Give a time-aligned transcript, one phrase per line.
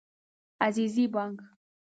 [0.67, 1.37] عزیزي بانګ